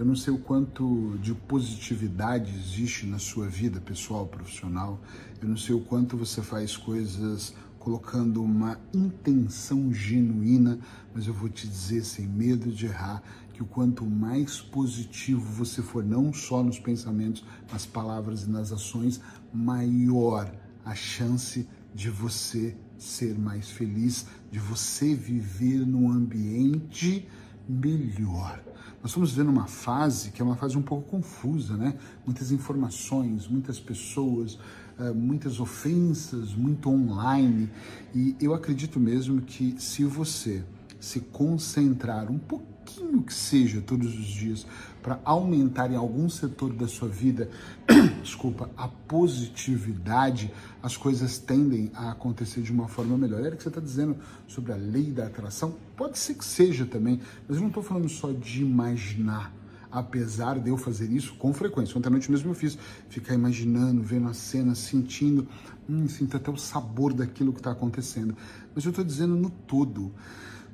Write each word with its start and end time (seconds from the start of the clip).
Eu 0.00 0.06
não 0.06 0.16
sei 0.16 0.32
o 0.32 0.38
quanto 0.38 1.18
de 1.20 1.34
positividade 1.34 2.50
existe 2.54 3.04
na 3.04 3.18
sua 3.18 3.46
vida 3.46 3.82
pessoal, 3.82 4.26
profissional. 4.26 4.98
Eu 5.42 5.46
não 5.46 5.58
sei 5.58 5.74
o 5.74 5.80
quanto 5.82 6.16
você 6.16 6.40
faz 6.40 6.74
coisas 6.74 7.54
colocando 7.78 8.42
uma 8.42 8.80
intenção 8.94 9.92
genuína, 9.92 10.78
mas 11.14 11.26
eu 11.26 11.34
vou 11.34 11.50
te 11.50 11.68
dizer 11.68 12.02
sem 12.02 12.26
medo 12.26 12.72
de 12.72 12.86
errar 12.86 13.22
que 13.52 13.62
o 13.62 13.66
quanto 13.66 14.06
mais 14.06 14.58
positivo 14.58 15.42
você 15.42 15.82
for, 15.82 16.02
não 16.02 16.32
só 16.32 16.62
nos 16.62 16.78
pensamentos, 16.78 17.44
nas 17.70 17.84
palavras 17.84 18.44
e 18.44 18.50
nas 18.50 18.72
ações, 18.72 19.20
maior 19.52 20.50
a 20.82 20.94
chance 20.94 21.68
de 21.94 22.08
você 22.08 22.74
ser 22.96 23.38
mais 23.38 23.68
feliz, 23.68 24.24
de 24.50 24.58
você 24.58 25.14
viver 25.14 25.86
num 25.86 26.10
ambiente 26.10 27.28
melhor. 27.68 28.69
Nós 29.02 29.12
estamos 29.12 29.30
vivendo 29.30 29.48
uma 29.48 29.66
fase 29.66 30.30
que 30.30 30.42
é 30.42 30.44
uma 30.44 30.56
fase 30.56 30.76
um 30.76 30.82
pouco 30.82 31.08
confusa, 31.08 31.74
né? 31.74 31.94
Muitas 32.26 32.52
informações, 32.52 33.48
muitas 33.48 33.80
pessoas, 33.80 34.58
eh, 34.98 35.10
muitas 35.12 35.58
ofensas, 35.58 36.52
muito 36.52 36.90
online. 36.90 37.70
E 38.14 38.36
eu 38.38 38.52
acredito 38.52 39.00
mesmo 39.00 39.40
que 39.40 39.74
se 39.78 40.04
você 40.04 40.62
se 41.00 41.20
concentrar 41.20 42.30
um 42.30 42.38
pouquinho 42.38 42.79
que 43.26 43.34
seja 43.34 43.80
todos 43.80 44.08
os 44.08 44.26
dias 44.26 44.66
para 45.02 45.20
aumentar 45.24 45.90
em 45.90 45.96
algum 45.96 46.28
setor 46.28 46.72
da 46.72 46.86
sua 46.86 47.08
vida, 47.08 47.50
desculpa, 48.22 48.70
a 48.76 48.86
positividade, 48.86 50.52
as 50.82 50.96
coisas 50.96 51.38
tendem 51.38 51.90
a 51.94 52.10
acontecer 52.10 52.60
de 52.60 52.72
uma 52.72 52.88
forma 52.88 53.16
melhor. 53.16 53.40
Era 53.40 53.54
o 53.54 53.56
que 53.56 53.62
você 53.62 53.68
está 53.68 53.80
dizendo 53.80 54.16
sobre 54.46 54.72
a 54.72 54.76
lei 54.76 55.10
da 55.10 55.26
atração? 55.26 55.74
Pode 55.96 56.18
ser 56.18 56.34
que 56.34 56.44
seja 56.44 56.84
também, 56.84 57.20
mas 57.48 57.56
eu 57.56 57.62
não 57.62 57.68
estou 57.68 57.82
falando 57.82 58.08
só 58.08 58.32
de 58.32 58.62
imaginar 58.62 59.60
apesar 59.90 60.58
de 60.58 60.70
eu 60.70 60.76
fazer 60.76 61.10
isso 61.10 61.34
com 61.34 61.52
frequência. 61.52 61.98
Ontem 61.98 62.08
à 62.08 62.10
noite 62.10 62.30
mesmo 62.30 62.50
eu 62.50 62.54
fiz, 62.54 62.78
ficar 63.08 63.34
imaginando, 63.34 64.02
vendo 64.02 64.28
a 64.28 64.34
cena, 64.34 64.74
sentindo, 64.74 65.48
hum, 65.88 66.06
sinto 66.08 66.36
até 66.36 66.50
o 66.50 66.56
sabor 66.56 67.12
daquilo 67.12 67.52
que 67.52 67.58
está 67.58 67.72
acontecendo. 67.72 68.36
Mas 68.74 68.84
eu 68.84 68.90
estou 68.90 69.04
dizendo 69.04 69.34
no 69.34 69.50
todo. 69.50 70.12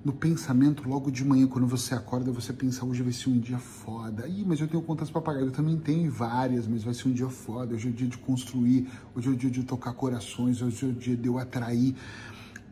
No 0.07 0.13
pensamento, 0.13 0.89
logo 0.89 1.11
de 1.11 1.25
manhã, 1.25 1.49
quando 1.49 1.67
você 1.67 1.93
acorda, 1.93 2.31
você 2.31 2.53
pensa, 2.53 2.87
hoje 2.87 3.03
vai 3.03 3.13
ser 3.13 3.29
um 3.29 3.41
dia 3.41 3.59
foda. 3.59 4.29
Ih, 4.29 4.45
mas 4.47 4.61
eu 4.61 4.69
tenho 4.69 4.81
contas 4.81 5.11
para 5.11 5.21
pagar. 5.21 5.41
Eu 5.41 5.51
também 5.51 5.77
tenho 5.77 6.09
várias, 6.13 6.65
mas 6.69 6.85
vai 6.85 6.95
ser 6.95 7.09
um 7.09 7.13
dia 7.13 7.29
foda. 7.29 7.75
Hoje 7.75 7.89
é 7.89 7.91
o 7.91 7.93
dia 7.93 8.07
de 8.07 8.17
construir, 8.17 8.89
hoje 9.17 9.29
é 9.29 9.33
o 9.33 9.35
dia 9.35 9.51
de 9.51 9.65
tocar 9.65 9.93
corações, 9.95 10.63
hoje 10.63 10.87
é 10.87 10.89
o 10.91 10.93
dia 10.93 11.17
de 11.17 11.27
eu 11.27 11.41
atrair 11.41 11.97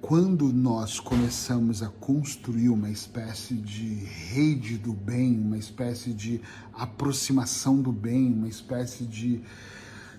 quando 0.00 0.52
nós 0.52 1.00
começamos 1.00 1.82
a 1.82 1.88
construir 1.88 2.68
uma 2.68 2.88
espécie 2.88 3.54
de 3.54 3.94
rede 4.04 4.78
do 4.78 4.92
bem, 4.92 5.36
uma 5.36 5.58
espécie 5.58 6.12
de 6.12 6.40
aproximação 6.72 7.82
do 7.82 7.90
bem, 7.90 8.32
uma 8.32 8.46
espécie 8.46 9.02
de 9.02 9.42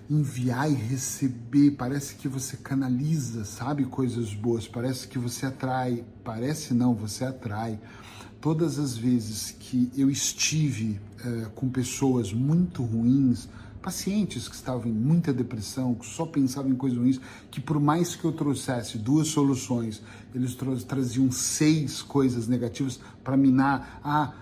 enviar 0.08 0.70
e 0.70 0.74
receber, 0.74 1.72
parece 1.72 2.14
que 2.14 2.28
você 2.28 2.56
canaliza, 2.56 3.44
sabe, 3.44 3.84
coisas 3.84 4.32
boas, 4.34 4.68
parece 4.68 5.08
que 5.08 5.18
você 5.18 5.46
atrai, 5.46 6.04
parece 6.24 6.74
não, 6.74 6.94
você 6.94 7.24
atrai. 7.24 7.78
Todas 8.40 8.78
as 8.78 8.96
vezes 8.96 9.50
que 9.58 9.90
eu 9.96 10.10
estive 10.10 11.00
uh, 11.24 11.50
com 11.50 11.68
pessoas 11.68 12.32
muito 12.32 12.82
ruins, 12.82 13.48
pacientes 13.82 14.48
que 14.48 14.54
estavam 14.54 14.88
em 14.88 14.94
muita 14.94 15.32
depressão, 15.32 15.94
que 15.94 16.06
só 16.06 16.26
pensavam 16.26 16.72
em 16.72 16.74
coisas 16.74 16.98
ruins, 16.98 17.20
que 17.50 17.60
por 17.60 17.80
mais 17.80 18.16
que 18.16 18.24
eu 18.24 18.32
trouxesse 18.32 18.98
duas 18.98 19.28
soluções, 19.28 20.02
eles 20.34 20.56
traziam 20.84 21.30
seis 21.30 22.02
coisas 22.02 22.48
negativas 22.48 23.00
para 23.22 23.36
minar. 23.36 24.00
Ah, 24.02 24.34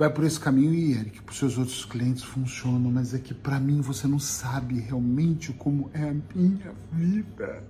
vai 0.00 0.08
por 0.08 0.24
esse 0.24 0.40
caminho. 0.40 0.72
E 0.72 0.92
Eric, 0.94 1.20
para 1.20 1.30
os 1.30 1.38
seus 1.38 1.58
outros 1.58 1.84
clientes 1.84 2.22
funcionam, 2.22 2.90
mas 2.90 3.12
é 3.12 3.18
que 3.18 3.34
para 3.34 3.60
mim 3.60 3.82
você 3.82 4.08
não 4.08 4.18
sabe 4.18 4.80
realmente 4.80 5.52
como 5.52 5.90
é 5.92 6.08
a 6.08 6.16
minha 6.34 6.72
vida, 6.90 7.62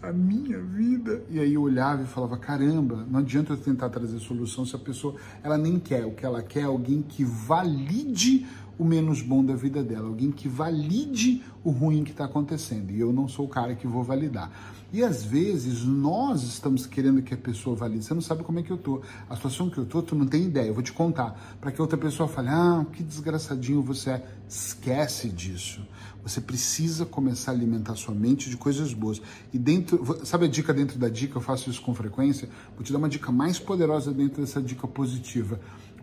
a 0.00 0.12
minha 0.12 0.60
vida. 0.60 1.24
E 1.28 1.40
aí 1.40 1.54
eu 1.54 1.62
olhava 1.62 2.04
e 2.04 2.06
falava, 2.06 2.36
caramba, 2.36 3.04
não 3.10 3.18
adianta 3.18 3.54
eu 3.54 3.56
tentar 3.56 3.88
trazer 3.88 4.20
solução 4.20 4.64
se 4.64 4.76
a 4.76 4.78
pessoa 4.78 5.16
ela 5.42 5.58
nem 5.58 5.80
quer, 5.80 6.06
o 6.06 6.12
que 6.12 6.24
ela 6.24 6.40
quer 6.40 6.60
é 6.60 6.64
alguém 6.64 7.02
que 7.02 7.24
valide 7.24 8.46
o 8.82 8.84
menos 8.84 9.22
bom 9.22 9.44
da 9.44 9.54
vida 9.54 9.82
dela, 9.82 10.08
alguém 10.08 10.30
que 10.30 10.48
valide 10.48 11.42
o 11.64 11.70
ruim 11.70 12.02
que 12.02 12.10
está 12.10 12.24
acontecendo. 12.24 12.90
E 12.90 13.00
eu 13.00 13.12
não 13.12 13.28
sou 13.28 13.46
o 13.46 13.48
cara 13.48 13.74
que 13.74 13.86
vou 13.86 14.02
validar. 14.02 14.50
E 14.92 15.02
às 15.02 15.24
vezes 15.24 15.84
nós 15.84 16.42
estamos 16.42 16.84
querendo 16.84 17.22
que 17.22 17.32
a 17.32 17.36
pessoa 17.36 17.74
valide. 17.74 18.04
Você 18.04 18.12
não 18.12 18.20
sabe 18.20 18.42
como 18.42 18.58
é 18.58 18.62
que 18.62 18.70
eu 18.70 18.76
tô. 18.76 19.00
A 19.30 19.36
situação 19.36 19.70
que 19.70 19.78
eu 19.78 19.86
tô, 19.86 20.02
tu 20.02 20.14
não 20.14 20.26
tem 20.26 20.44
ideia. 20.44 20.66
Eu 20.66 20.74
vou 20.74 20.82
te 20.82 20.92
contar. 20.92 21.56
Para 21.60 21.72
que 21.72 21.80
outra 21.80 21.96
pessoa 21.96 22.28
fale, 22.28 22.48
ah, 22.48 22.84
que 22.92 23.02
desgraçadinho 23.02 23.80
você 23.80 24.10
é. 24.10 24.26
Esquece 24.46 25.30
disso. 25.30 25.80
Você 26.22 26.40
precisa 26.40 27.06
começar 27.06 27.52
a 27.52 27.54
alimentar 27.54 27.94
sua 27.94 28.14
mente 28.14 28.50
de 28.50 28.56
coisas 28.56 28.92
boas. 28.92 29.22
E 29.52 29.58
dentro, 29.58 30.20
sabe 30.26 30.44
a 30.44 30.48
dica 30.48 30.74
dentro 30.74 30.98
da 30.98 31.08
dica? 31.08 31.38
Eu 31.38 31.42
faço 31.42 31.70
isso 31.70 31.80
com 31.80 31.94
frequência. 31.94 32.48
Vou 32.76 32.84
te 32.84 32.92
dar 32.92 32.98
uma 32.98 33.08
dica 33.08 33.32
mais 33.32 33.58
poderosa 33.58 34.12
dentro 34.12 34.42
dessa 34.42 34.60
dica 34.60 34.86
positiva 34.86 35.58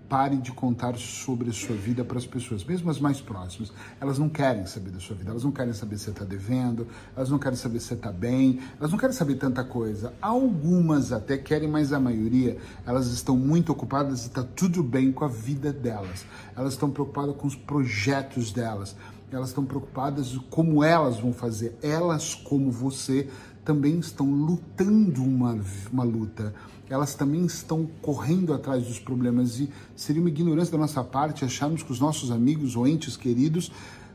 pare 0.10 0.38
de 0.38 0.52
contar 0.52 0.98
sobre 0.98 1.52
a 1.52 1.54
sua 1.54 1.76
vida 1.76 2.04
para 2.04 2.18
as 2.18 2.26
pessoas, 2.26 2.66
mesmo 2.66 2.90
as 2.90 3.00
mais 3.00 3.22
próximas. 3.22 3.72
Elas 4.02 4.18
não 4.18 4.28
querem 4.28 4.66
saber 4.66 4.90
da 4.90 5.00
sua 5.00 5.16
vida, 5.16 5.30
elas 5.30 5.44
não 5.44 5.52
querem 5.52 5.72
saber 5.72 5.98
se 5.98 6.06
você 6.06 6.10
está 6.10 6.26
devendo, 6.26 6.88
elas 7.16 7.30
não 7.30 7.38
querem 7.38 7.56
saber 7.56 7.80
se 7.80 7.88
você 7.88 7.94
está 7.94 8.12
bem, 8.12 8.60
elas 8.80 8.92
não 8.92 8.98
querem 8.98 9.16
saber 9.16 9.36
tanta 9.36 9.64
coisa. 9.64 10.12
Algumas 10.20 11.12
até 11.12 11.38
querem, 11.38 11.70
mas 11.70 11.94
a 11.94 12.00
maioria, 12.00 12.58
elas 12.86 13.08
estão 13.08 13.38
muito 13.38 13.72
ocupadas 13.72 14.24
e 14.24 14.28
está 14.28 14.44
tudo 14.44 14.82
bem 14.82 15.12
com 15.12 15.24
a 15.24 15.30
vida 15.30 15.72
delas. 15.72 16.26
Elas 16.58 16.74
estão 16.74 16.90
preocupadas 16.90 17.36
com 17.36 17.48
os 17.48 17.56
projetos 17.56 18.52
delas. 18.52 18.96
Elas 19.32 19.50
estão 19.50 19.64
preocupadas 19.64 20.36
com 20.50 20.60
como 20.70 20.84
elas 20.84 21.20
vão 21.20 21.32
fazer. 21.32 21.78
Elas, 21.82 22.34
como 22.34 22.72
você, 22.72 23.30
também 23.70 24.00
estão 24.00 24.26
lutando 24.32 25.24
uma, 25.24 25.60
uma 25.92 26.04
luta 26.04 26.56
elas 26.90 27.14
também 27.14 27.46
estão 27.46 27.88
correndo 28.02 28.52
atrás 28.52 28.84
dos 28.84 28.98
problemas 28.98 29.60
e 29.60 29.70
seria 29.96 30.20
uma 30.20 30.30
ignorância 30.30 30.72
da 30.72 30.78
nossa 30.80 31.04
parte 31.04 31.46
acharmos 31.46 31.84
que 31.84 31.92
os 31.92 32.00
nossos 32.00 32.32
amigos 32.32 32.76
ou 32.76 32.88
entes 32.88 33.16
queridos 33.16 33.72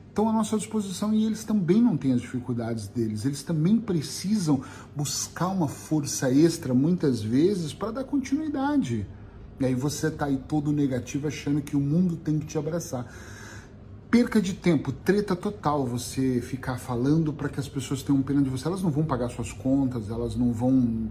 estão 0.08 0.28
à 0.28 0.32
nossa 0.32 0.58
disposição 0.58 1.14
e 1.14 1.24
eles 1.24 1.44
também 1.44 1.80
não 1.80 1.96
têm 1.96 2.12
as 2.12 2.20
dificuldades 2.20 2.88
deles. 2.88 3.24
Eles 3.24 3.44
também 3.44 3.78
precisam 3.78 4.60
buscar 4.94 5.48
uma 5.48 5.68
força 5.68 6.32
extra 6.32 6.74
muitas 6.74 7.22
vezes 7.22 7.72
para 7.72 7.92
dar 7.92 8.04
continuidade. 8.04 9.06
E 9.60 9.64
aí 9.64 9.74
você 9.74 10.08
está 10.08 10.26
aí 10.26 10.40
todo 10.48 10.72
negativo 10.72 11.28
achando 11.28 11.62
que 11.62 11.76
o 11.76 11.80
mundo 11.80 12.16
tem 12.16 12.40
que 12.40 12.46
te 12.46 12.58
abraçar. 12.58 13.06
Perca 14.14 14.40
de 14.40 14.54
tempo, 14.54 14.92
treta 14.92 15.34
total 15.34 15.84
você 15.84 16.40
ficar 16.40 16.78
falando 16.78 17.32
para 17.32 17.48
que 17.48 17.58
as 17.58 17.68
pessoas 17.68 18.00
tenham 18.00 18.22
pena 18.22 18.42
de 18.42 18.48
você. 18.48 18.68
Elas 18.68 18.80
não 18.80 18.88
vão 18.88 19.04
pagar 19.04 19.28
suas 19.28 19.50
contas, 19.50 20.08
elas 20.08 20.36
não 20.36 20.52
vão 20.52 21.10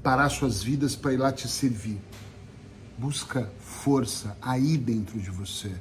parar 0.00 0.28
suas 0.28 0.62
vidas 0.62 0.94
para 0.94 1.12
ir 1.12 1.16
lá 1.16 1.32
te 1.32 1.48
servir. 1.48 2.00
Busca 2.96 3.50
força 3.58 4.36
aí 4.40 4.76
dentro 4.76 5.18
de 5.18 5.28
você. 5.28 5.72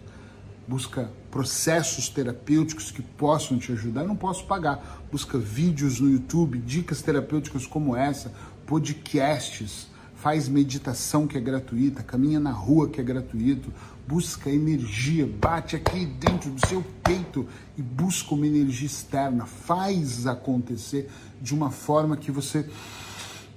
Busca 0.68 1.08
processos 1.30 2.10
terapêuticos 2.10 2.90
que 2.90 3.04
possam 3.04 3.60
te 3.60 3.72
ajudar. 3.72 4.02
Eu 4.02 4.08
não 4.08 4.16
posso 4.16 4.48
pagar. 4.48 5.04
Busca 5.12 5.38
vídeos 5.38 6.00
no 6.00 6.10
YouTube, 6.10 6.58
dicas 6.58 7.04
terapêuticas 7.04 7.68
como 7.68 7.96
essa, 7.96 8.34
podcasts, 8.66 9.86
faz 10.24 10.48
meditação 10.48 11.28
que 11.28 11.38
é 11.38 11.42
gratuita, 11.42 12.02
caminha 12.02 12.40
na 12.40 12.52
rua 12.52 12.88
que 12.88 13.02
é 13.02 13.04
gratuito, 13.04 13.74
busca 14.08 14.50
energia, 14.50 15.28
bate 15.28 15.76
aqui 15.76 16.06
dentro 16.06 16.50
do 16.50 16.66
seu 16.66 16.82
peito 17.04 17.46
e 17.78 17.82
busca 17.82 18.34
uma 18.34 18.48
energia 18.48 18.88
externa, 18.88 19.46
faz 19.46 20.26
acontecer 20.26 21.10
de 21.42 21.54
uma 21.54 21.70
forma 21.70 22.16
que 22.16 22.32
você 22.32 22.66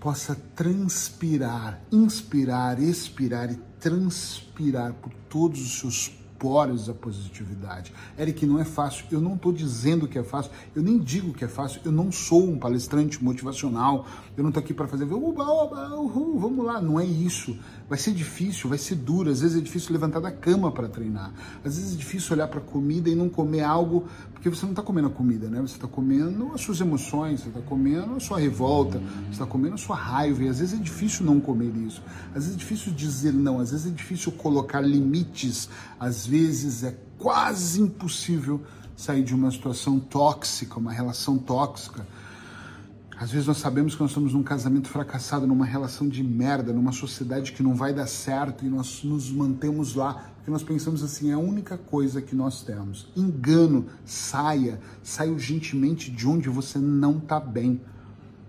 possa 0.00 0.34
transpirar, 0.56 1.80
inspirar, 1.92 2.82
expirar 2.82 3.52
e 3.52 3.60
transpirar 3.78 4.92
por 4.94 5.12
todos 5.28 5.60
os 5.60 5.78
seus 5.78 6.25
poros 6.38 6.88
a 6.88 6.94
positividade. 6.94 7.92
Eric, 8.18 8.46
não 8.46 8.58
é 8.58 8.64
fácil. 8.64 9.04
Eu 9.10 9.20
não 9.20 9.34
estou 9.34 9.52
dizendo 9.52 10.06
que 10.06 10.18
é 10.18 10.22
fácil. 10.22 10.50
Eu 10.74 10.82
nem 10.82 10.98
digo 10.98 11.32
que 11.32 11.44
é 11.44 11.48
fácil. 11.48 11.80
Eu 11.84 11.92
não 11.92 12.10
sou 12.12 12.48
um 12.48 12.58
palestrante 12.58 13.22
motivacional. 13.22 14.06
Eu 14.36 14.42
não 14.42 14.50
estou 14.50 14.62
aqui 14.62 14.74
para 14.74 14.86
fazer 14.86 15.04
uba, 15.04 15.44
uhul, 15.96 16.38
vamos 16.38 16.64
lá. 16.64 16.80
Não 16.80 17.00
é 17.00 17.04
isso. 17.04 17.56
Vai 17.88 17.98
ser 17.98 18.12
difícil, 18.12 18.68
vai 18.68 18.78
ser 18.78 18.96
duro. 18.96 19.30
Às 19.30 19.40
vezes 19.40 19.56
é 19.56 19.60
difícil 19.60 19.92
levantar 19.92 20.18
da 20.18 20.30
cama 20.30 20.72
para 20.72 20.88
treinar. 20.88 21.32
Às 21.64 21.76
vezes 21.76 21.94
é 21.94 21.96
difícil 21.96 22.34
olhar 22.34 22.48
para 22.48 22.60
comida 22.60 23.08
e 23.08 23.14
não 23.14 23.28
comer 23.28 23.62
algo, 23.62 24.08
porque 24.32 24.50
você 24.50 24.64
não 24.64 24.72
está 24.72 24.82
comendo 24.82 25.06
a 25.06 25.10
comida, 25.10 25.48
né? 25.48 25.60
Você 25.60 25.74
está 25.74 25.86
comendo 25.86 26.50
as 26.52 26.60
suas 26.60 26.80
emoções, 26.80 27.40
você 27.40 27.48
está 27.48 27.60
comendo 27.60 28.16
a 28.16 28.20
sua 28.20 28.40
revolta, 28.40 28.98
você 28.98 29.30
está 29.32 29.46
comendo 29.46 29.76
a 29.76 29.78
sua 29.78 29.94
raiva. 29.94 30.42
E 30.42 30.48
às 30.48 30.58
vezes 30.58 30.78
é 30.78 30.82
difícil 30.82 31.24
não 31.24 31.38
comer 31.38 31.72
isso. 31.76 32.02
Às 32.30 32.44
vezes 32.44 32.54
é 32.54 32.58
difícil 32.58 32.92
dizer 32.92 33.32
não. 33.32 33.60
Às 33.60 33.70
vezes 33.70 33.86
é 33.86 33.90
difícil 33.90 34.32
colocar 34.32 34.80
limites. 34.80 35.68
Às 36.00 36.26
vezes 36.26 36.82
é 36.82 36.96
quase 37.18 37.80
impossível 37.80 38.60
sair 38.96 39.22
de 39.22 39.34
uma 39.34 39.50
situação 39.50 40.00
tóxica, 40.00 40.78
uma 40.78 40.92
relação 40.92 41.38
tóxica 41.38 42.04
Às 43.18 43.30
vezes 43.30 43.46
nós 43.46 43.56
sabemos 43.56 43.94
que 43.94 44.00
nós 44.00 44.10
estamos 44.10 44.34
num 44.34 44.42
casamento 44.42 44.88
fracassado, 44.88 45.46
numa 45.46 45.64
relação 45.64 46.08
de 46.08 46.22
merda, 46.22 46.72
numa 46.72 46.92
sociedade 46.92 47.52
que 47.52 47.62
não 47.62 47.74
vai 47.74 47.94
dar 47.94 48.06
certo 48.06 48.64
e 48.64 48.68
nós 48.68 49.02
nos 49.02 49.30
mantemos 49.30 49.94
lá 49.94 50.32
porque 50.46 50.52
nós 50.52 50.62
pensamos 50.62 51.02
assim, 51.02 51.30
é 51.30 51.32
a 51.32 51.38
única 51.38 51.76
coisa 51.76 52.22
que 52.22 52.32
nós 52.32 52.62
temos. 52.62 53.08
Engano, 53.16 53.86
saia, 54.04 54.78
saia 55.02 55.32
urgentemente 55.32 56.08
de 56.08 56.24
onde 56.24 56.48
você 56.48 56.78
não 56.78 57.18
está 57.18 57.40
bem. 57.40 57.80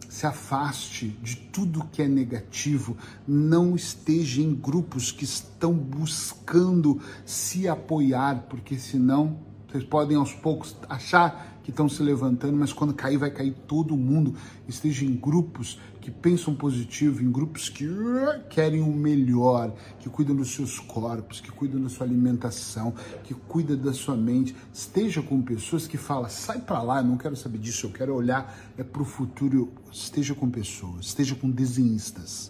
Se 0.08 0.28
afaste 0.28 1.08
de 1.24 1.36
tudo 1.36 1.88
que 1.92 2.04
é 2.04 2.08
negativo, 2.08 2.96
não 3.28 3.76
esteja 3.76 4.44
em 4.44 4.54
grupos 4.54 5.12
que 5.12 5.24
estão 5.24 5.74
buscando 5.74 7.02
se 7.26 7.68
apoiar, 7.68 8.46
porque 8.48 8.78
senão 8.78 9.40
vocês 9.68 9.84
podem 9.84 10.18
aos 10.18 10.34
poucos 10.34 10.78
achar 10.88 11.57
que 11.68 11.72
estão 11.72 11.90
se 11.90 12.02
levantando, 12.02 12.56
mas 12.56 12.72
quando 12.72 12.94
cair, 12.94 13.18
vai 13.18 13.30
cair 13.30 13.54
todo 13.68 13.98
mundo. 13.98 14.34
Esteja 14.70 15.04
em 15.04 15.14
grupos 15.14 15.78
que 16.00 16.10
pensam 16.10 16.56
positivo, 16.56 17.22
em 17.22 17.30
grupos 17.30 17.68
que 17.68 17.86
uh, 17.86 18.42
querem 18.50 18.82
o 18.82 18.94
melhor, 18.94 19.76
que 20.00 20.08
cuidam 20.08 20.34
dos 20.34 20.56
seus 20.56 20.80
corpos, 20.80 21.42
que 21.42 21.52
cuidam 21.52 21.82
da 21.82 21.90
sua 21.90 22.08
alimentação, 22.08 22.94
que 23.22 23.34
cuidam 23.34 23.76
da 23.76 23.92
sua 23.92 24.16
mente. 24.16 24.56
Esteja 24.74 25.22
com 25.22 25.42
pessoas 25.42 25.86
que 25.86 25.98
falam, 25.98 26.30
sai 26.30 26.62
para 26.62 26.82
lá, 26.82 27.04
não 27.04 27.18
quero 27.18 27.36
saber 27.36 27.58
disso, 27.58 27.88
eu 27.88 27.92
quero 27.92 28.16
olhar 28.16 28.58
é 28.78 28.84
para 28.84 29.02
o 29.02 29.06
futuro. 29.06 29.70
Esteja 29.92 30.34
com 30.34 30.50
pessoas, 30.50 31.08
esteja 31.08 31.36
com 31.36 31.50
desenhistas, 31.50 32.50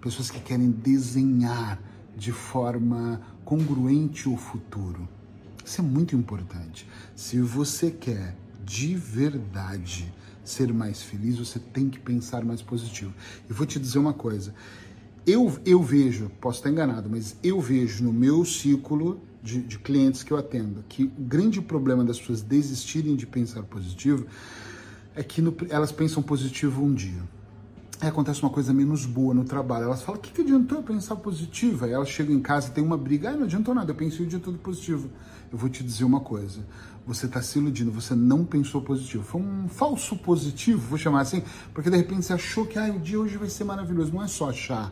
pessoas 0.00 0.32
que 0.32 0.40
querem 0.40 0.68
desenhar 0.68 1.80
de 2.16 2.32
forma 2.32 3.20
congruente 3.44 4.28
o 4.28 4.36
futuro. 4.36 5.08
Isso 5.64 5.80
é 5.80 5.84
muito 5.84 6.16
importante. 6.16 6.88
Se 7.14 7.40
você 7.40 7.90
quer 7.90 8.36
de 8.64 8.94
verdade 8.94 10.12
ser 10.44 10.72
mais 10.72 11.02
feliz, 11.02 11.38
você 11.38 11.58
tem 11.58 11.88
que 11.88 12.00
pensar 12.00 12.44
mais 12.44 12.62
positivo. 12.62 13.12
E 13.48 13.52
vou 13.52 13.66
te 13.66 13.78
dizer 13.78 13.98
uma 13.98 14.12
coisa. 14.12 14.54
Eu, 15.26 15.56
eu 15.64 15.82
vejo, 15.82 16.30
posso 16.40 16.58
estar 16.58 16.70
enganado, 16.70 17.08
mas 17.08 17.36
eu 17.42 17.60
vejo 17.60 18.02
no 18.02 18.12
meu 18.12 18.44
ciclo 18.44 19.20
de, 19.42 19.60
de 19.62 19.78
clientes 19.78 20.22
que 20.22 20.32
eu 20.32 20.36
atendo 20.36 20.84
que 20.88 21.04
o 21.04 21.22
grande 21.22 21.60
problema 21.60 22.04
das 22.04 22.18
pessoas 22.18 22.42
desistirem 22.42 23.14
de 23.14 23.26
pensar 23.26 23.62
positivo 23.62 24.26
é 25.14 25.22
que 25.22 25.40
no, 25.40 25.54
elas 25.68 25.92
pensam 25.92 26.22
positivo 26.22 26.82
um 26.82 26.92
dia. 26.92 27.22
Aí 28.02 28.08
acontece 28.08 28.42
uma 28.42 28.50
coisa 28.50 28.74
menos 28.74 29.06
boa 29.06 29.32
no 29.32 29.44
trabalho. 29.44 29.84
Elas 29.84 30.02
falam: 30.02 30.20
o 30.20 30.22
que, 30.22 30.32
que 30.32 30.42
adiantou 30.42 30.78
eu 30.78 30.84
pensar 30.84 31.16
positivo? 31.16 31.84
Aí 31.84 31.92
elas 31.92 32.08
chegam 32.08 32.34
em 32.34 32.40
casa 32.40 32.68
e 32.68 32.72
tem 32.72 32.84
uma 32.84 32.98
briga. 32.98 33.30
Ah, 33.30 33.36
não 33.36 33.44
adiantou 33.44 33.74
nada, 33.74 33.92
eu 33.92 33.94
pensei 33.94 34.26
o 34.26 34.28
dia 34.28 34.40
todo 34.40 34.58
positivo 34.58 35.08
eu 35.52 35.58
vou 35.58 35.68
te 35.68 35.84
dizer 35.84 36.04
uma 36.04 36.20
coisa. 36.20 36.60
Você 37.06 37.26
está 37.26 37.42
se 37.42 37.58
iludindo, 37.58 37.92
você 37.92 38.14
não 38.14 38.44
pensou 38.44 38.80
positivo. 38.80 39.22
Foi 39.22 39.40
um 39.40 39.68
falso 39.68 40.16
positivo, 40.16 40.80
vou 40.80 40.96
chamar 40.96 41.20
assim, 41.20 41.42
porque 41.74 41.90
de 41.90 41.96
repente 41.96 42.24
você 42.24 42.32
achou 42.32 42.64
que 42.64 42.78
ah, 42.78 42.86
o 42.86 42.98
dia 42.98 43.20
hoje 43.20 43.36
vai 43.36 43.50
ser 43.50 43.64
maravilhoso. 43.64 44.12
Não 44.14 44.22
é 44.22 44.28
só 44.28 44.48
achar, 44.48 44.90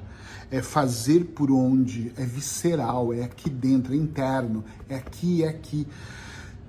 é 0.51 0.61
fazer 0.61 1.25
por 1.25 1.51
onde, 1.51 2.13
é 2.17 2.27
visceral, 2.27 3.15
é 3.15 3.23
aqui 3.23 3.49
dentro, 3.49 3.95
é 3.95 3.97
interno, 3.97 4.63
é 4.89 4.97
aqui, 4.97 5.43
é 5.43 5.49
aqui. 5.49 5.87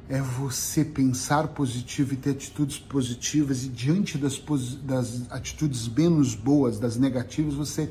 É 0.10 0.22
você 0.22 0.84
pensar 0.84 1.48
positivo 1.50 2.14
e 2.14 2.18
ter 2.18 2.32
atitudes 2.32 2.78
positivas, 2.78 3.64
e 3.64 3.70
diante 3.70 4.18
das, 4.18 4.42
das 4.84 5.32
atitudes 5.32 5.88
menos 5.88 6.36
boas, 6.36 6.80
das 6.80 6.98
negativas, 6.98 7.54
você 7.54 7.90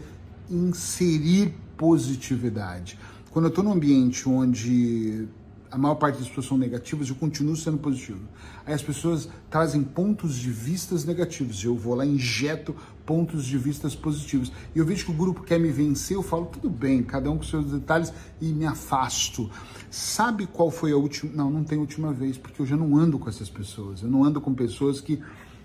inserir 0.50 1.54
positividade. 1.76 2.98
Quando 3.30 3.46
eu 3.46 3.48
estou 3.48 3.64
num 3.64 3.72
ambiente 3.72 4.28
onde 4.28 5.28
a 5.70 5.78
maior 5.78 5.94
parte 5.94 6.18
das 6.18 6.28
pessoas 6.28 6.46
são 6.46 6.58
negativas, 6.58 7.08
eu 7.08 7.14
continuo 7.14 7.54
sendo 7.56 7.78
positivo. 7.78 8.20
Aí 8.66 8.74
as 8.74 8.82
pessoas 8.82 9.28
trazem 9.48 9.84
pontos 9.84 10.34
de 10.34 10.50
vistas 10.50 11.04
negativos, 11.04 11.62
eu 11.62 11.76
vou 11.76 11.94
lá 11.94 12.04
injeto 12.04 12.74
pontos 13.05 13.44
de 13.44 13.58
vistas 13.58 13.94
positivos. 13.94 14.52
E 14.75 14.79
eu 14.79 14.85
vejo 14.85 15.06
que 15.06 15.11
o 15.11 15.14
grupo 15.14 15.43
quer 15.43 15.58
me 15.58 15.70
vencer, 15.70 16.17
eu 16.17 16.23
falo, 16.23 16.47
tudo 16.47 16.69
bem, 16.69 17.02
cada 17.02 17.31
um 17.31 17.38
com 17.38 17.44
seus 17.44 17.70
detalhes 17.70 18.12
e 18.41 18.47
me 18.47 18.67
afasto. 18.67 19.50
Sabe 19.91 20.47
qual 20.47 20.70
foi 20.70 20.93
a 20.93 20.97
última? 20.97 21.32
Não, 21.35 21.50
não 21.50 21.64
tem 21.64 21.79
última 21.79 22.12
vez, 22.12 22.38
porque 22.38 22.62
eu 22.62 22.67
já 22.67 22.76
não 22.76 22.97
ando 22.97 23.19
com 23.19 23.29
essas 23.29 23.50
pessoas. 23.50 24.02
Eu 24.02 24.08
não 24.08 24.25
ando 24.25 24.41
com 24.41 24.55
pessoas 24.55 25.00
que 25.00 25.20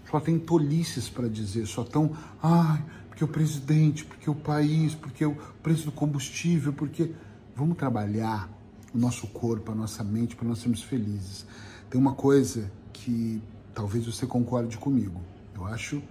só 0.09 0.19
têm 0.19 0.39
tolices 0.39 1.09
para 1.09 1.27
dizer, 1.27 1.65
só 1.65 1.83
tão, 1.83 2.11
ai, 2.41 2.83
porque 3.09 3.23
o 3.23 3.27
presidente, 3.27 4.05
porque 4.05 4.29
o 4.29 4.35
país, 4.35 4.93
porque 4.93 5.25
o 5.25 5.35
preço 5.63 5.85
do 5.85 5.91
combustível, 5.91 6.73
porque 6.73 7.11
vamos 7.55 7.77
trabalhar 7.77 8.49
o 8.93 8.97
nosso 8.97 9.27
corpo, 9.27 9.71
a 9.71 9.75
nossa 9.75 10.03
mente, 10.03 10.35
para 10.35 10.47
nós 10.47 10.59
sermos 10.59 10.81
felizes. 10.81 11.45
Tem 11.89 11.99
uma 11.99 12.13
coisa 12.13 12.71
que 12.91 13.41
talvez 13.73 14.05
você 14.05 14.25
concorde 14.25 14.77
comigo. 14.77 15.21
Eu 15.53 15.65
acho 15.65 16.01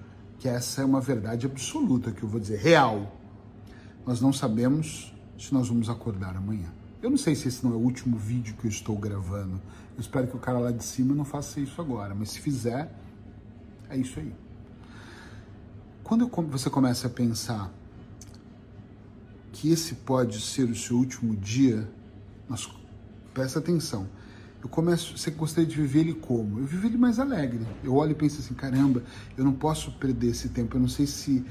que 0.44 0.48
essa 0.50 0.82
é 0.82 0.84
uma 0.84 1.00
verdade 1.00 1.46
absoluta 1.46 2.12
que 2.12 2.22
eu 2.22 2.28
vou 2.28 2.38
dizer, 2.38 2.58
real. 2.58 3.16
Nós 4.06 4.20
não 4.20 4.30
sabemos 4.30 5.10
se 5.38 5.54
nós 5.54 5.68
vamos 5.68 5.88
acordar 5.88 6.36
amanhã. 6.36 6.70
Eu 7.00 7.08
não 7.08 7.16
sei 7.16 7.34
se 7.34 7.48
esse 7.48 7.64
não 7.64 7.72
é 7.72 7.76
o 7.76 7.78
último 7.78 8.18
vídeo 8.18 8.54
que 8.60 8.66
eu 8.66 8.68
estou 8.68 8.94
gravando. 8.98 9.58
Eu 9.96 10.00
espero 10.02 10.26
que 10.26 10.36
o 10.36 10.38
cara 10.38 10.58
lá 10.58 10.70
de 10.70 10.84
cima 10.84 11.14
não 11.14 11.24
faça 11.24 11.60
isso 11.60 11.80
agora, 11.80 12.14
mas 12.14 12.28
se 12.28 12.40
fizer, 12.40 12.94
é 13.88 13.96
isso 13.96 14.20
aí. 14.20 14.34
Quando 16.02 16.28
você 16.50 16.68
começa 16.68 17.06
a 17.06 17.10
pensar 17.10 17.72
que 19.50 19.70
esse 19.70 19.94
pode 19.94 20.42
ser 20.42 20.64
o 20.64 20.76
seu 20.76 20.98
último 20.98 21.34
dia, 21.34 21.90
mas 22.46 22.68
presta 23.32 23.60
atenção. 23.60 24.06
Eu 24.64 24.70
começo, 24.70 25.18
você 25.18 25.30
gostaria 25.30 25.68
de 25.68 25.76
viver 25.76 26.00
ele 26.00 26.14
como? 26.14 26.58
Eu 26.58 26.64
vivo 26.64 26.86
ele 26.86 26.96
mais 26.96 27.18
alegre. 27.18 27.60
Eu 27.82 27.96
olho 27.96 28.12
e 28.12 28.14
penso 28.14 28.40
assim, 28.40 28.54
caramba, 28.54 29.02
eu 29.36 29.44
não 29.44 29.52
posso 29.52 29.92
perder 29.92 30.28
esse 30.28 30.48
tempo. 30.48 30.78
Eu 30.78 30.80
não 30.80 30.88
sei 30.88 31.06
se 31.06 31.44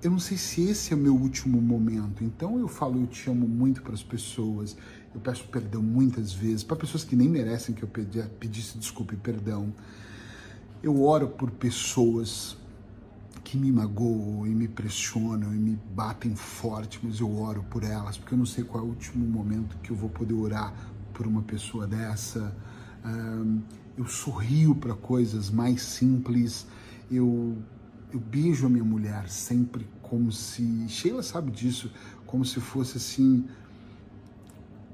eu 0.00 0.10
não 0.10 0.18
sei 0.18 0.38
se 0.38 0.62
esse 0.62 0.94
é 0.94 0.96
o 0.96 0.98
meu 0.98 1.14
último 1.14 1.60
momento. 1.60 2.24
Então 2.24 2.58
eu 2.58 2.68
falo 2.68 2.98
eu 3.02 3.06
te 3.06 3.28
amo 3.28 3.46
muito 3.46 3.82
para 3.82 3.92
as 3.92 4.02
pessoas. 4.02 4.78
Eu 5.14 5.20
peço 5.20 5.46
perdão 5.48 5.82
muitas 5.82 6.32
vezes 6.32 6.64
para 6.64 6.74
pessoas 6.74 7.04
que 7.04 7.14
nem 7.14 7.28
merecem 7.28 7.74
que 7.74 7.82
eu 7.82 7.88
pedisse 7.88 8.78
desculpa 8.78 9.12
e 9.12 9.18
perdão. 9.18 9.70
Eu 10.82 11.02
oro 11.02 11.28
por 11.28 11.50
pessoas 11.50 12.56
que 13.44 13.58
me 13.58 13.70
magoam 13.70 14.46
e 14.46 14.54
me 14.54 14.68
pressionam 14.68 15.54
e 15.54 15.58
me 15.58 15.78
batem 15.94 16.34
forte, 16.34 16.98
mas 17.02 17.20
eu 17.20 17.38
oro 17.38 17.62
por 17.64 17.82
elas, 17.82 18.16
porque 18.16 18.32
eu 18.32 18.38
não 18.38 18.46
sei 18.46 18.64
qual 18.64 18.84
é 18.84 18.86
o 18.86 18.90
último 18.90 19.26
momento 19.26 19.76
que 19.82 19.90
eu 19.90 19.96
vou 19.96 20.08
poder 20.08 20.34
orar 20.34 20.72
por 21.18 21.26
uma 21.26 21.42
pessoa 21.42 21.84
dessa. 21.84 22.56
eu 23.96 24.06
sorrio 24.06 24.72
para 24.76 24.94
coisas 24.94 25.50
mais 25.50 25.82
simples, 25.82 26.64
eu, 27.10 27.58
eu 28.12 28.20
beijo 28.20 28.66
a 28.66 28.68
minha 28.70 28.84
mulher 28.84 29.28
sempre 29.28 29.84
como 30.00 30.30
se. 30.30 30.88
Sheila 30.88 31.22
sabe 31.24 31.50
disso, 31.50 31.90
como 32.24 32.44
se 32.44 32.60
fosse 32.60 32.98
assim 32.98 33.44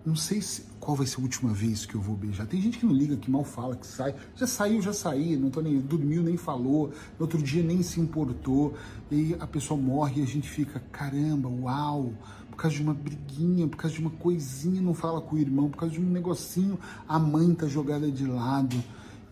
não 0.04 0.14
sei 0.14 0.42
se, 0.42 0.66
qual 0.78 0.94
vai 0.94 1.06
ser 1.06 1.18
a 1.18 1.22
última 1.22 1.50
vez 1.54 1.86
que 1.86 1.94
eu 1.94 2.00
vou 2.00 2.14
beijar. 2.14 2.46
Tem 2.46 2.60
gente 2.60 2.78
que 2.78 2.84
não 2.84 2.92
liga, 2.92 3.16
que 3.16 3.30
mal 3.30 3.42
fala, 3.42 3.74
que 3.74 3.86
sai. 3.86 4.14
Já 4.36 4.46
saiu, 4.46 4.82
já 4.82 4.92
saí, 4.92 5.34
não 5.34 5.48
tô 5.48 5.62
nem 5.62 5.80
dormiu, 5.80 6.22
nem 6.22 6.36
falou. 6.36 6.92
No 7.18 7.22
outro 7.24 7.42
dia 7.42 7.62
nem 7.62 7.82
se 7.82 8.00
importou. 8.00 8.74
E 9.10 9.34
a 9.40 9.46
pessoa 9.46 9.80
morre 9.80 10.20
e 10.20 10.22
a 10.22 10.26
gente 10.26 10.48
fica, 10.48 10.78
caramba, 10.92 11.48
uau, 11.48 12.12
por 12.54 12.62
causa 12.62 12.76
de 12.76 12.82
uma 12.82 12.94
briguinha, 12.94 13.66
por 13.66 13.76
causa 13.76 13.96
de 13.96 14.00
uma 14.00 14.10
coisinha, 14.10 14.80
não 14.80 14.94
fala 14.94 15.20
com 15.20 15.34
o 15.34 15.38
irmão, 15.38 15.68
por 15.68 15.78
causa 15.78 15.94
de 15.94 16.00
um 16.00 16.08
negocinho, 16.08 16.78
a 17.08 17.18
mãe 17.18 17.52
tá 17.52 17.66
jogada 17.66 18.08
de 18.08 18.24
lado. 18.24 18.80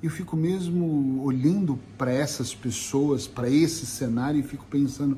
Eu 0.02 0.10
fico 0.10 0.36
mesmo 0.36 1.22
olhando 1.22 1.78
para 1.96 2.10
essas 2.12 2.52
pessoas, 2.52 3.28
para 3.28 3.48
esse 3.48 3.86
cenário 3.86 4.40
e 4.40 4.42
fico 4.42 4.66
pensando, 4.68 5.16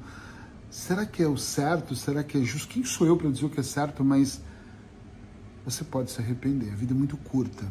será 0.71 1.07
que 1.07 1.23
é 1.23 1.27
o 1.27 1.39
certo? 1.39 1.97
Será 1.97 2.23
que 2.23 2.37
é 2.37 2.43
justo? 2.43 2.69
Quem 2.69 2.85
sou 2.85 3.07
eu 3.07 3.17
para 3.17 3.31
dizer 3.31 3.47
o 3.47 3.51
que 3.51 3.61
é 3.61 3.63
certo, 3.63 4.05
mas 4.05 4.43
você 5.65 5.83
pode 5.83 6.11
se 6.11 6.21
arrepender. 6.21 6.73
A 6.73 6.77
vida 6.77 6.93
é 6.93 6.97
muito 6.97 7.17
curta 7.17 7.65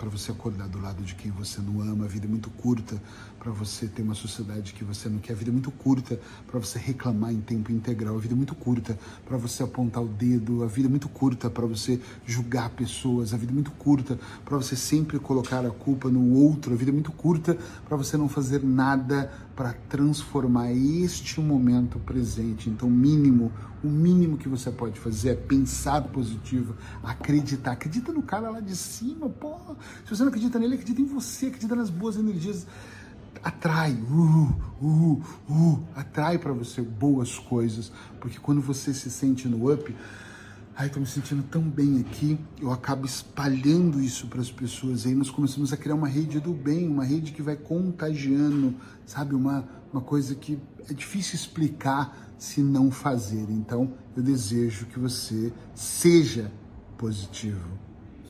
para 0.00 0.08
você 0.08 0.32
acordar 0.32 0.66
do 0.66 0.80
lado 0.80 1.02
de 1.02 1.14
quem 1.14 1.30
você 1.30 1.60
não 1.60 1.82
ama. 1.82 2.06
A 2.06 2.08
vida 2.08 2.24
é 2.24 2.28
muito 2.28 2.48
curta 2.48 3.00
para 3.38 3.52
você 3.52 3.86
ter 3.86 4.00
uma 4.00 4.14
sociedade 4.14 4.72
que 4.72 4.82
você 4.82 5.10
não 5.10 5.18
quer. 5.18 5.34
A 5.34 5.36
vida 5.36 5.50
é 5.50 5.52
muito 5.52 5.70
curta 5.70 6.18
para 6.46 6.58
você 6.58 6.78
reclamar 6.78 7.34
em 7.34 7.40
tempo 7.42 7.70
integral. 7.70 8.16
A 8.16 8.18
vida 8.18 8.32
é 8.32 8.36
muito 8.36 8.54
curta 8.54 8.98
para 9.26 9.36
você 9.36 9.62
apontar 9.62 10.02
o 10.02 10.08
dedo. 10.08 10.64
A 10.64 10.66
vida 10.66 10.88
é 10.88 10.90
muito 10.90 11.06
curta 11.10 11.50
para 11.50 11.66
você 11.66 12.00
julgar 12.24 12.70
pessoas. 12.70 13.34
A 13.34 13.36
vida 13.36 13.52
é 13.52 13.54
muito 13.54 13.72
curta 13.72 14.18
para 14.42 14.56
você 14.56 14.74
sempre 14.74 15.18
colocar 15.18 15.66
a 15.66 15.70
culpa 15.70 16.08
no 16.08 16.32
outro. 16.32 16.72
A 16.72 16.76
vida 16.76 16.90
é 16.90 16.94
muito 16.94 17.12
curta 17.12 17.58
para 17.86 17.94
você 17.94 18.16
não 18.16 18.28
fazer 18.28 18.64
nada 18.64 19.30
para 19.54 19.74
transformar 19.90 20.72
este 20.72 21.38
momento 21.38 21.98
presente. 21.98 22.70
Então, 22.70 22.88
mínimo, 22.88 23.52
o 23.84 23.88
mínimo 23.88 24.38
que 24.38 24.48
você 24.48 24.70
pode 24.70 24.98
fazer 24.98 25.30
é 25.30 25.34
pensar 25.34 26.02
positivo, 26.04 26.74
acreditar. 27.02 27.72
Acredita 27.72 28.10
no 28.10 28.22
cara 28.22 28.48
lá 28.48 28.60
de 28.60 28.74
cima, 28.74 29.28
pô. 29.28 29.76
Se 30.04 30.16
você 30.16 30.22
não 30.22 30.28
acredita 30.28 30.58
nele, 30.58 30.74
acredita 30.74 31.00
em 31.00 31.06
você, 31.06 31.46
acredita 31.46 31.74
nas 31.74 31.90
boas 31.90 32.16
energias. 32.16 32.66
Atrai, 33.42 33.92
uh, 33.92 34.54
uh, 34.82 35.22
uh, 35.48 35.84
atrai 35.94 36.36
para 36.38 36.52
você 36.52 36.82
boas 36.82 37.38
coisas, 37.38 37.90
porque 38.20 38.38
quando 38.38 38.60
você 38.60 38.92
se 38.92 39.10
sente 39.10 39.48
no 39.48 39.72
up, 39.72 39.94
ai, 40.76 40.90
tô 40.90 41.00
me 41.00 41.06
sentindo 41.06 41.42
tão 41.44 41.62
bem 41.62 42.00
aqui, 42.00 42.38
eu 42.60 42.70
acabo 42.70 43.06
espalhando 43.06 44.00
isso 44.00 44.26
para 44.26 44.40
as 44.40 44.50
pessoas. 44.50 45.06
Aí 45.06 45.14
nós 45.14 45.30
começamos 45.30 45.72
a 45.72 45.76
criar 45.76 45.94
uma 45.94 46.08
rede 46.08 46.38
do 46.40 46.52
bem, 46.52 46.88
uma 46.88 47.04
rede 47.04 47.32
que 47.32 47.40
vai 47.40 47.56
contagiando, 47.56 48.74
sabe? 49.06 49.34
Uma, 49.34 49.66
uma 49.92 50.02
coisa 50.02 50.34
que 50.34 50.58
é 50.88 50.92
difícil 50.92 51.36
explicar 51.36 52.34
se 52.36 52.62
não 52.62 52.90
fazer. 52.90 53.46
Então, 53.50 53.94
eu 54.16 54.22
desejo 54.22 54.86
que 54.86 54.98
você 54.98 55.52
seja 55.74 56.50
positivo 56.98 57.89